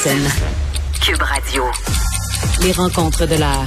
[0.00, 0.28] Scène.
[1.04, 1.64] Cube Radio.
[2.62, 3.66] Les rencontres de l'heure.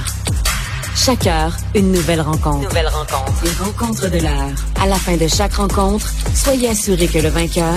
[0.96, 2.62] Chaque heure, une nouvelle rencontre.
[2.62, 3.44] Nouvelle rencontre.
[3.44, 4.50] Les rencontres de l'heure.
[4.80, 7.76] À la fin de chaque rencontre, soyez assurés que le vainqueur,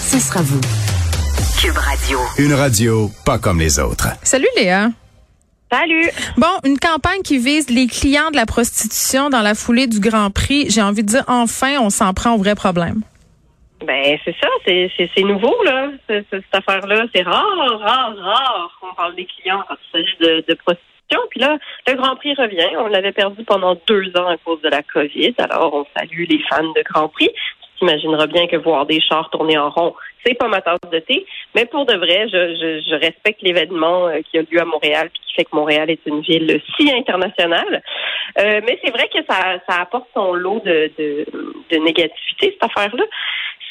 [0.00, 0.60] ce sera vous.
[1.60, 2.20] Cube Radio.
[2.38, 4.08] Une radio pas comme les autres.
[4.22, 4.90] Salut Léa.
[5.72, 6.08] Salut.
[6.36, 10.30] Bon, une campagne qui vise les clients de la prostitution dans la foulée du Grand
[10.30, 10.66] Prix.
[10.70, 13.02] J'ai envie de dire, enfin, on s'en prend au vrai problème.
[13.84, 19.14] Ben c'est ça, c'est nouveau là, cette, cette affaire-là, c'est rare, rare, rare qu'on parle
[19.14, 21.20] des clients quand il s'agit de, de prostitution.
[21.30, 22.76] Puis là, le Grand Prix revient.
[22.78, 25.34] On l'avait perdu pendant deux ans à cause de la COVID.
[25.38, 27.30] Alors on salue les fans de Grand Prix.
[27.80, 29.94] T'imagineras bien que voir des chars tourner en rond,
[30.24, 31.26] c'est pas ma tasse de thé.
[31.56, 35.10] Mais pour de vrai, je, je, je respecte l'événement euh, qui a lieu à Montréal,
[35.12, 37.82] puis qui fait que Montréal est une ville si internationale.
[38.38, 41.26] Euh, mais c'est vrai que ça, ça apporte son lot de, de,
[41.70, 43.04] de négativité cette affaire-là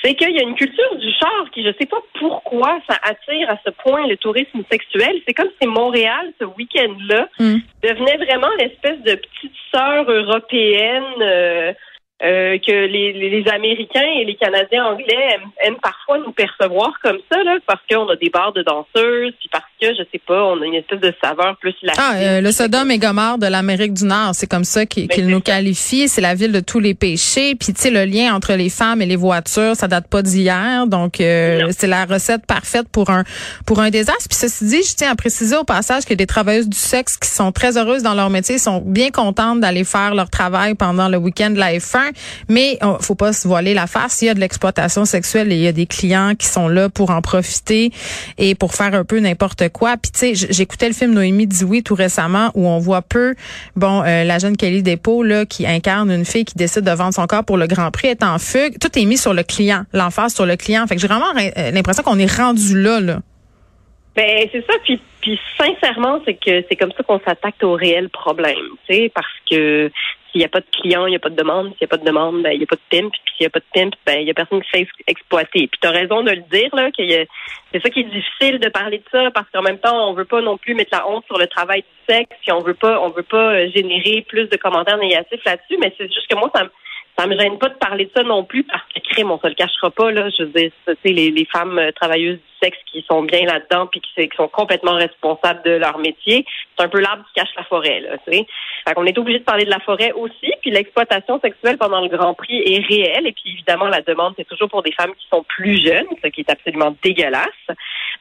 [0.03, 3.49] c'est qu'il y a une culture du char qui, je sais pas pourquoi, ça attire
[3.49, 5.21] à ce point le tourisme sexuel.
[5.27, 7.57] C'est comme si Montréal, ce week-end-là, Mm.
[7.83, 11.73] devenait vraiment l'espèce de petite sœur européenne euh,
[12.21, 16.91] euh, que les, les, les Américains et les Canadiens anglais aiment, aiment parfois nous percevoir
[17.01, 20.21] comme ça, là, parce qu'on a des bars de danseuses, puis parce que, je sais
[20.27, 22.03] pas, on a une espèce de saveur plus latine.
[22.05, 25.07] Ah, euh, le Sodome et Gomorre de l'Amérique du Nord, c'est comme ça Ben, qu'il
[25.13, 25.43] c'est nous ça.
[25.53, 26.07] qualifie.
[26.09, 27.55] C'est la ville de tous les péchés.
[27.55, 30.87] Puis tu sais, le lien entre les femmes et les voitures, ça date pas d'hier.
[30.87, 33.23] Donc euh, c'est la recette parfaite pour un
[33.65, 34.27] pour un désastre.
[34.29, 37.29] Puis ceci dit, je tiens à préciser au passage que des travailleuses du sexe qui
[37.29, 41.17] sont très heureuses dans leur métier sont bien contentes d'aller faire leur travail pendant le
[41.17, 42.08] week-end de la F1.
[42.47, 44.21] Mais oh, faut pas se voiler la face.
[44.21, 46.89] Il y a de l'exploitation sexuelle et il y a des clients qui sont là
[46.89, 47.91] pour en profiter
[48.37, 49.97] et pour faire un peu n'importe quoi.
[49.97, 53.35] Puis tu sais, j'écoutais le film Noémie dit oui tout récemment où on voit peu
[53.75, 57.13] bon euh, la jeune Kelly Despaux là qui incarne une fille qui décide de vendre
[57.13, 58.77] son corps pour le Grand Prix est en fugue.
[58.79, 60.85] Tout est mis sur le client, l'emphase sur le client.
[60.87, 63.19] Fait que j'ai vraiment euh, l'impression qu'on est rendu là là.
[64.15, 64.73] Ben c'est ça.
[64.83, 68.55] Puis, puis sincèrement, c'est que c'est comme ça qu'on s'attaque au réel problème,
[68.87, 69.89] tu sais, parce que
[70.31, 71.67] s'il n'y a pas de client, il n'y a pas de demande.
[71.69, 73.11] S'il n'y a pas de demande, ben il n'y a pas de pimp.
[73.11, 75.67] Puis s'il n'y a pas de pimp, ben il n'y a personne qui ex- exploiter.
[75.67, 77.03] Puis tu as raison de le dire là, que
[77.71, 80.25] c'est ça qui est difficile de parler de ça, parce qu'en même temps, on veut
[80.25, 82.35] pas non plus mettre la honte sur le travail du sexe.
[82.41, 85.77] Puis on veut pas, on veut pas euh, générer plus de commentaires négatifs là-dessus.
[85.79, 86.69] Mais c'est juste que moi, ça me
[87.19, 89.47] ça me gêne pas de parler de ça non plus parce que crime, on se
[89.47, 90.29] le cachera pas là.
[90.29, 90.71] Je veux dire,
[91.03, 94.93] les, les femmes euh, travailleuses du sexe qui sont bien là-dedans puis qui, sont complètement
[94.93, 96.45] responsables de leur métier,
[96.77, 98.17] c'est un peu l'arbre qui cache la forêt là.
[98.25, 98.45] Tu sais,
[98.95, 100.51] qu'on est obligé de parler de la forêt aussi.
[100.61, 104.47] Puis l'exploitation sexuelle pendant le Grand Prix est réelle et puis évidemment la demande c'est
[104.47, 107.49] toujours pour des femmes qui sont plus jeunes, ce qui est absolument dégueulasse.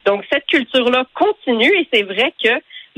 [0.05, 2.49] Donc cette culture là continue et c'est vrai que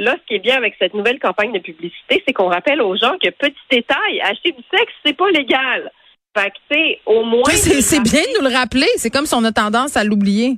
[0.02, 2.96] Là, ce qui est bien avec cette nouvelle campagne de publicité, c'est qu'on rappelle aux
[2.96, 5.92] gens que petit détail, acheter du sexe, c'est pas légal.
[6.36, 7.52] Fait que, tu sais, au moins.
[7.52, 8.88] C'est bien de nous le rappeler.
[8.96, 10.58] C'est comme si on a tendance à l'oublier.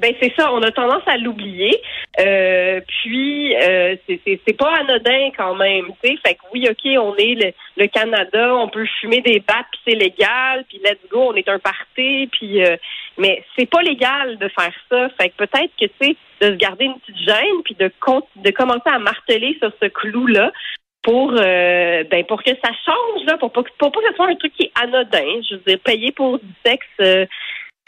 [0.00, 1.80] Ben c'est ça, on a tendance à l'oublier.
[2.18, 6.16] Euh, puis euh, c'est pas anodin quand même, tu sais.
[6.26, 9.80] Fait que oui, ok, on est le, le Canada, on peut fumer des battes puis
[9.86, 12.76] c'est légal, puis let's go, on est un party, puis euh,
[13.18, 15.08] mais c'est pas légal de faire ça.
[15.20, 17.90] Fait que peut-être que tu sais de se garder une petite gêne puis de
[18.36, 20.52] de commencer à marteler sur ce clou là
[21.02, 24.28] pour euh, ben pour que ça change là, pour pas pour pas que ce soit
[24.28, 25.40] un truc qui est anodin.
[25.48, 26.86] Je veux dire, payer pour du sexe.
[27.00, 27.26] euh,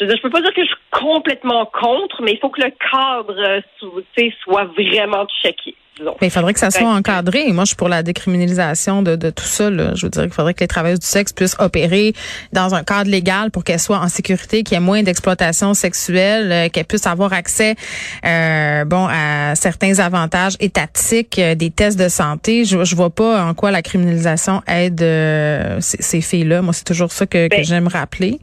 [0.00, 2.70] je je peux pas dire que je suis complètement contre, mais il faut que le
[2.90, 5.74] cadre euh, sou- tu sais, soit vraiment checké.
[5.98, 6.14] disons.
[6.20, 7.50] Mais il faudrait que ça soit encadré.
[7.52, 9.70] Moi, je suis pour la décriminalisation de, de tout ça.
[9.70, 9.94] Là.
[9.94, 12.12] Je veux dire qu'il faudrait que les travailleuses du sexe puissent opérer
[12.52, 16.52] dans un cadre légal pour qu'elles soient en sécurité, qu'il y ait moins d'exploitation sexuelle,
[16.52, 17.74] euh, qu'elles puissent avoir accès
[18.26, 22.66] euh, bon à certains avantages étatiques, euh, des tests de santé.
[22.66, 26.60] Je, je vois pas en quoi la criminalisation aide euh, ces, ces filles-là.
[26.60, 28.38] Moi, c'est toujours ça que, que Ben, j'aime rappeler.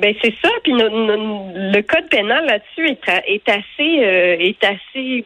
[0.00, 0.48] Ben c'est ça.
[0.62, 5.24] Puis no- no- le code pénal là-dessus est, est assez euh, est assez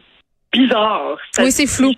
[0.52, 1.16] bizarre.
[1.32, 1.92] Ça- Oui, c'est flou.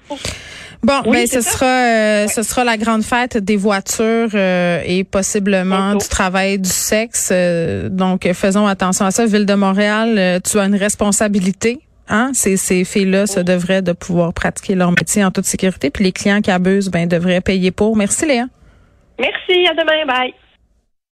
[0.85, 1.51] Bon, Oui, ben ce ça.
[1.53, 6.69] sera euh, ce sera la grande fête des voitures euh, et possiblement du travail du
[6.69, 7.31] sexe.
[7.33, 9.25] Euh, donc faisons attention à ça.
[9.27, 11.79] Ville de Montréal, euh, tu as une responsabilité.
[12.09, 12.33] Hein?
[12.35, 15.91] Ces, ces filles-là se devraient de pouvoir pratiquer leur métier en toute sécurité.
[15.91, 17.97] Puis les clients qui abusent, ben devraient payer pour.
[17.97, 18.47] Merci Léa.
[19.21, 19.67] Merci.
[19.69, 20.05] À demain.
[20.05, 20.35] Bye.